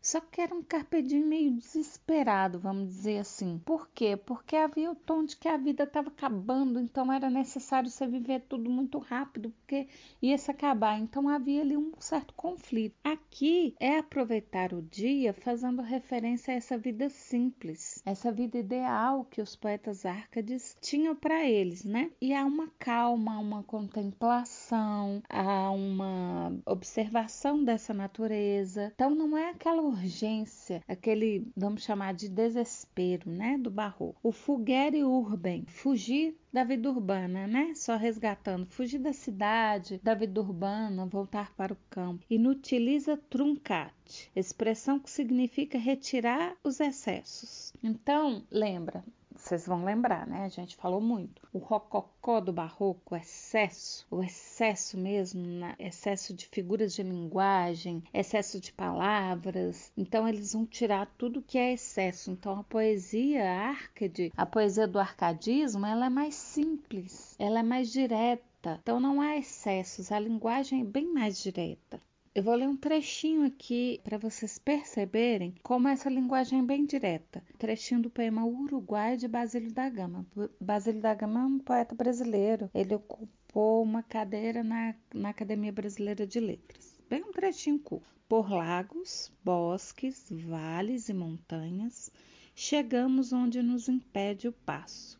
só 0.00 0.20
que 0.20 0.40
era 0.40 0.54
um 0.54 0.62
carpe 0.62 1.02
meio 1.02 1.50
desesperado, 1.50 2.58
vamos 2.58 2.88
dizer 2.88 3.18
assim. 3.18 3.60
Por 3.64 3.88
quê? 3.88 4.16
Porque 4.16 4.56
havia 4.56 4.90
o 4.90 4.94
tom 4.94 5.24
de 5.24 5.36
que 5.36 5.48
a 5.48 5.56
vida 5.56 5.84
estava 5.84 6.08
acabando, 6.08 6.78
então 6.78 7.12
era 7.12 7.28
necessário 7.28 7.90
você 7.90 8.06
viver 8.06 8.42
tudo 8.48 8.70
muito 8.70 8.98
rápido, 8.98 9.50
porque 9.50 9.88
ia 10.20 10.38
se 10.38 10.50
acabar. 10.50 10.98
Então 10.98 11.28
havia 11.28 11.62
ali 11.62 11.76
um 11.76 11.92
certo 11.98 12.34
conflito. 12.34 12.94
Aqui 13.02 13.74
é 13.80 13.98
aproveitar 13.98 14.72
o 14.72 14.81
dia 14.82 15.32
fazendo 15.32 15.82
referência 15.82 16.52
a 16.52 16.56
essa 16.56 16.76
vida 16.76 17.08
simples, 17.08 18.02
essa 18.04 18.32
vida 18.32 18.58
ideal 18.58 19.24
que 19.24 19.40
os 19.40 19.56
poetas 19.56 20.04
árcades 20.04 20.76
tinham 20.80 21.14
para 21.14 21.48
eles, 21.48 21.84
né? 21.84 22.10
E 22.20 22.34
há 22.34 22.44
uma 22.44 22.68
calma, 22.78 23.38
uma 23.38 23.62
contemplação, 23.62 25.22
há 25.28 25.70
uma 25.70 26.52
observação 26.66 27.64
dessa 27.64 27.94
natureza. 27.94 28.92
Então 28.94 29.14
não 29.14 29.36
é 29.36 29.50
aquela 29.50 29.82
urgência, 29.82 30.82
aquele, 30.88 31.46
vamos 31.56 31.82
chamar 31.82 32.14
de 32.14 32.28
desespero, 32.28 33.30
né, 33.30 33.56
do 33.58 33.70
barroco. 33.70 34.18
O 34.22 34.32
fugere 34.32 35.04
urbem, 35.04 35.64
fugir 35.66 36.36
da 36.52 36.64
vida 36.64 36.90
urbana, 36.90 37.46
né? 37.46 37.72
Só 37.74 37.96
resgatando, 37.96 38.66
fugir 38.66 38.98
da 38.98 39.12
cidade, 39.12 39.98
da 40.02 40.14
vida 40.14 40.40
urbana, 40.40 41.06
voltar 41.06 41.54
para 41.56 41.72
o 41.72 41.78
campo. 41.88 42.24
Inutiliza 42.28 43.16
truncate, 43.30 44.30
expressão 44.36 44.98
que 44.98 45.10
significa 45.10 45.78
retirar 45.78 46.54
os 46.62 46.78
excessos. 46.78 47.72
Então, 47.82 48.44
lembra, 48.50 49.02
vocês 49.42 49.66
vão 49.66 49.84
lembrar, 49.84 50.26
né? 50.26 50.44
A 50.44 50.48
gente 50.48 50.76
falou 50.76 51.00
muito. 51.00 51.42
O 51.52 51.58
rococó 51.58 52.40
do 52.40 52.52
barroco, 52.52 53.14
o 53.14 53.18
excesso, 53.18 54.06
o 54.10 54.22
excesso 54.22 54.96
mesmo, 54.96 55.42
excesso 55.78 56.32
de 56.32 56.46
figuras 56.46 56.94
de 56.94 57.02
linguagem, 57.02 58.02
excesso 58.14 58.60
de 58.60 58.72
palavras. 58.72 59.92
Então 59.96 60.28
eles 60.28 60.52
vão 60.52 60.64
tirar 60.64 61.06
tudo 61.18 61.42
que 61.42 61.58
é 61.58 61.72
excesso. 61.72 62.30
Então 62.30 62.60
a 62.60 62.64
poesia 62.64 63.50
arcade, 63.50 64.32
a 64.36 64.46
poesia 64.46 64.86
do 64.86 64.98
arcadismo, 64.98 65.84
ela 65.84 66.06
é 66.06 66.10
mais 66.10 66.34
simples, 66.34 67.34
ela 67.38 67.58
é 67.58 67.62
mais 67.62 67.90
direta. 67.90 68.78
Então 68.80 69.00
não 69.00 69.20
há 69.20 69.36
excessos, 69.36 70.12
a 70.12 70.20
linguagem 70.20 70.82
é 70.82 70.84
bem 70.84 71.12
mais 71.12 71.42
direta. 71.42 72.00
Eu 72.34 72.42
vou 72.42 72.54
ler 72.54 72.66
um 72.66 72.74
trechinho 72.74 73.44
aqui 73.44 74.00
para 74.02 74.16
vocês 74.16 74.58
perceberem 74.58 75.54
como 75.62 75.86
essa 75.86 76.08
linguagem 76.08 76.60
é 76.60 76.62
bem 76.62 76.86
direta. 76.86 77.44
trechinho 77.58 78.00
do 78.00 78.08
poema 78.08 78.42
Uruguai 78.42 79.18
de 79.18 79.28
Basílio 79.28 79.70
da 79.70 79.86
Gama. 79.90 80.26
Basílio 80.58 81.02
da 81.02 81.12
Gama 81.12 81.40
é 81.40 81.44
um 81.44 81.58
poeta 81.58 81.94
brasileiro. 81.94 82.70
Ele 82.72 82.94
ocupou 82.94 83.82
uma 83.82 84.02
cadeira 84.02 84.64
na, 84.64 84.94
na 85.12 85.28
Academia 85.28 85.70
Brasileira 85.70 86.26
de 86.26 86.40
Letras. 86.40 86.98
Bem 87.06 87.22
um 87.22 87.32
trechinho 87.32 87.78
curto. 87.78 88.08
Por 88.26 88.50
lagos, 88.50 89.30
bosques, 89.44 90.26
vales 90.30 91.10
e 91.10 91.12
montanhas, 91.12 92.10
chegamos 92.54 93.34
onde 93.34 93.60
nos 93.60 93.90
impede 93.90 94.48
o 94.48 94.52
passo. 94.52 95.18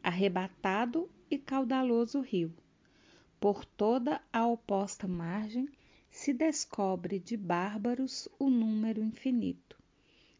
Arrebatado 0.00 1.10
e 1.28 1.36
caudaloso 1.36 2.20
rio. 2.20 2.54
Por 3.40 3.64
toda 3.64 4.20
a 4.32 4.46
oposta 4.46 5.08
margem, 5.08 5.68
se 6.24 6.32
descobre 6.32 7.18
de 7.18 7.36
bárbaros 7.36 8.26
o 8.38 8.48
número 8.48 9.02
infinito, 9.02 9.76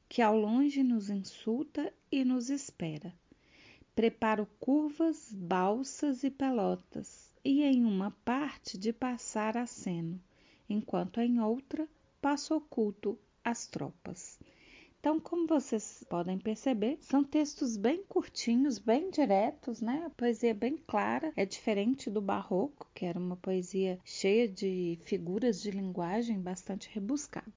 que 0.08 0.22
ao 0.22 0.34
longe 0.34 0.82
nos 0.82 1.10
insulta 1.10 1.92
e 2.10 2.24
nos 2.24 2.48
espera. 2.48 3.14
Preparo 3.94 4.46
curvas, 4.58 5.30
balsas 5.30 6.24
e 6.24 6.30
pelotas, 6.30 7.30
e 7.44 7.62
em 7.62 7.84
uma 7.84 8.10
parte 8.24 8.78
de 8.78 8.94
passar 8.94 9.58
aceno, 9.58 10.18
enquanto 10.70 11.20
em 11.20 11.38
outra 11.38 11.86
passo 12.18 12.54
oculto 12.54 13.18
as 13.44 13.66
tropas. 13.66 14.40
Então, 15.04 15.20
como 15.20 15.46
vocês 15.46 16.02
podem 16.08 16.38
perceber, 16.38 16.96
são 16.98 17.22
textos 17.22 17.76
bem 17.76 18.02
curtinhos, 18.04 18.78
bem 18.78 19.10
diretos, 19.10 19.82
né? 19.82 20.02
A 20.06 20.08
poesia 20.08 20.52
é 20.52 20.54
bem 20.54 20.78
clara, 20.78 21.30
é 21.36 21.44
diferente 21.44 22.08
do 22.08 22.22
barroco, 22.22 22.88
que 22.94 23.04
era 23.04 23.18
uma 23.18 23.36
poesia 23.36 23.98
cheia 24.02 24.48
de 24.48 24.98
figuras 25.04 25.60
de 25.60 25.70
linguagem 25.70 26.40
bastante 26.40 26.88
rebuscada. 26.90 27.52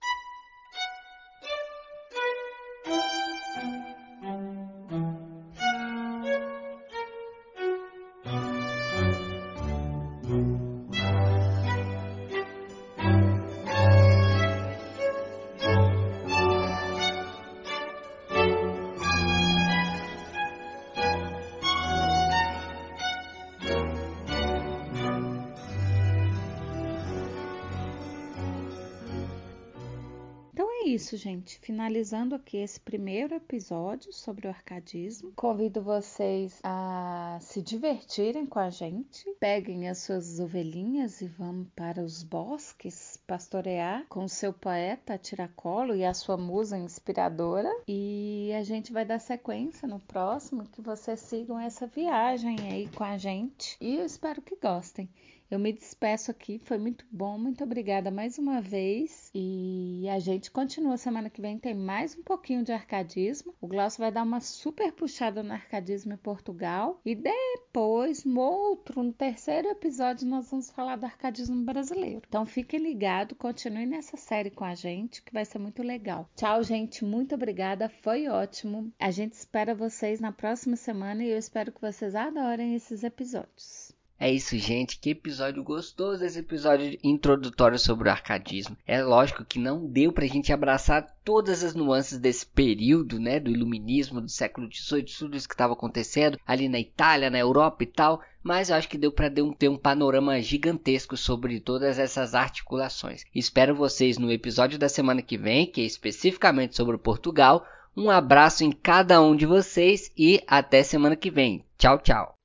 Isso, 31.08 31.16
gente. 31.16 31.58
Finalizando 31.60 32.36
aqui 32.36 32.58
esse 32.58 32.78
primeiro 32.78 33.34
episódio 33.34 34.12
sobre 34.12 34.46
o 34.46 34.50
arcadismo. 34.50 35.32
Convido 35.38 35.82
vocês 35.82 36.60
a 36.62 37.38
se 37.40 37.62
divertirem 37.62 38.46
com 38.46 38.60
a 38.60 38.70
gente. 38.70 39.26
Peguem 39.40 39.88
as 39.88 40.00
suas 40.00 40.38
ovelhinhas 40.38 41.22
e 41.22 41.28
vamos 41.28 41.70
para 41.74 42.04
os 42.04 42.24
bosques 42.24 43.18
pastorear 43.26 44.06
com 44.10 44.26
o 44.26 44.30
seu 44.30 44.52
poeta 44.52 45.18
tiracolo 45.18 45.96
e 45.96 46.04
a 46.04 46.14
sua 46.14 46.36
musa 46.36 46.78
inspiradora. 46.78 47.72
E 47.88 48.52
a 48.58 48.64
gente 48.64 48.92
vai 48.92 49.06
dar 49.06 49.20
sequência 49.20 49.88
no 49.88 50.02
próximo, 50.02 50.68
que 50.68 50.82
vocês 50.82 51.22
sigam 51.22 51.58
essa 51.58 51.88
viagem 51.88 52.58
aí 52.70 52.90
com 52.90 53.06
a 53.06 53.18
gente. 53.18 53.78
E 53.80 53.96
eu 53.96 54.06
espero 54.06 54.42
que 54.42 54.58
gostem. 54.58 55.08
Eu 55.50 55.60
me 55.60 55.72
despeço 55.72 56.30
aqui, 56.30 56.60
foi 56.60 56.78
muito 56.78 57.06
bom, 57.10 57.38
muito 57.38 57.64
obrigada 57.64 58.12
mais 58.12 58.38
uma 58.38 58.60
vez. 58.60 59.32
E 59.34 60.06
a 60.10 60.20
gente 60.20 60.52
continua 60.52 60.98
semana 60.98 61.30
que 61.30 61.42
vem, 61.42 61.58
tem 61.58 61.74
mais 61.74 62.18
um 62.18 62.22
pouquinho 62.22 62.64
de 62.64 62.74
arcadismo. 62.74 63.56
O 63.62 63.68
Glaucio 63.68 64.02
vai 64.02 64.12
dar 64.12 64.24
uma 64.24 64.42
super 64.42 64.92
puxada 64.92 65.42
no 65.42 65.54
arcadismo 65.54 66.14
em 66.14 66.18
Portugal. 66.18 67.00
E 67.06 67.16
depois, 67.16 68.26
no 68.26 68.42
outro, 68.42 69.02
no 69.02 69.14
terceiro 69.14 69.70
episódio, 69.70 70.28
nós 70.28 70.52
vamos 70.52 70.70
falar 70.70 70.98
do 70.98 71.06
arcadismo 71.06 71.64
brasileiro. 71.64 72.24
Então 72.28 72.46
fiquem 72.46 72.82
ligados, 72.82 73.38
continue 73.38 73.86
nessa 73.86 74.18
série 74.18 74.52
com 74.52 74.66
a 74.66 74.76
gente, 74.76 75.22
que 75.22 75.34
vai 75.34 75.46
ser 75.46 75.60
muito 75.60 75.82
legal. 75.82 76.30
Tchau, 76.36 76.62
gente, 76.62 77.06
muito 77.06 77.36
obrigada, 77.36 77.88
foi 77.88 78.28
ótimo. 78.28 78.92
A 79.00 79.12
gente 79.12 79.34
espera 79.34 79.74
vocês 79.74 80.20
na 80.20 80.34
próxima 80.34 80.76
semana 80.76 81.24
e 81.24 81.30
eu 81.30 81.38
espero 81.38 81.72
que 81.72 81.80
vocês 81.80 82.16
adorem 82.16 82.76
esses 82.76 83.02
episódios. 83.04 83.87
É 84.20 84.32
isso, 84.32 84.58
gente. 84.58 85.00
Que 85.00 85.12
episódio 85.12 85.64
gostoso 85.64 86.26
esse 86.26 86.40
episódio 86.40 86.98
introdutório 87.04 87.78
sobre 87.78 88.10
o 88.10 88.12
arcadismo. 88.12 88.76
É 88.86 89.04
lógico 89.04 89.46
que 89.46 89.60
não 89.60 89.86
deu 89.86 90.12
pra 90.12 90.26
gente 90.26 90.52
abraçar 90.52 91.06
todas 91.24 91.64
as 91.64 91.76
nuances 91.76 92.18
desse 92.18 92.46
período, 92.46 93.20
né, 93.20 93.40
do 93.40 93.52
iluminismo 93.52 94.20
do 94.20 94.30
século 94.30 94.68
XVIII, 94.72 95.04
tudo 95.20 95.38
isso 95.38 95.48
que 95.48 95.54
estava 95.54 95.74
acontecendo 95.74 96.40
ali 96.48 96.68
na 96.68 96.80
Itália, 96.80 97.30
na 97.30 97.38
Europa 97.38 97.84
e 97.84 97.88
tal, 97.88 98.22
mas 98.42 98.70
eu 98.70 98.76
acho 98.76 98.90
que 98.90 98.98
deu 98.98 99.12
para 99.12 99.30
ter 99.30 99.70
um 99.70 99.78
panorama 99.78 100.42
gigantesco 100.42 101.16
sobre 101.16 101.60
todas 101.60 102.00
essas 102.00 102.34
articulações. 102.34 103.24
Espero 103.36 103.76
vocês 103.76 104.18
no 104.18 104.32
episódio 104.32 104.80
da 104.80 104.90
semana 104.90 105.22
que 105.22 105.38
vem, 105.38 105.68
que 105.68 105.82
é 105.82 105.86
especificamente 105.86 106.76
sobre 106.76 106.98
Portugal. 106.98 107.66
Um 107.96 108.10
abraço 108.10 108.64
em 108.64 108.72
cada 108.72 109.22
um 109.22 109.36
de 109.36 109.46
vocês 109.46 110.12
e 110.18 110.42
até 110.48 110.82
semana 110.82 111.16
que 111.16 111.30
vem. 111.30 111.64
Tchau, 111.78 112.00
tchau. 112.00 112.37